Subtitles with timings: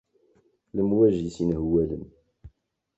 [0.75, 2.05] Lemwaǧi-s yenhewwalen.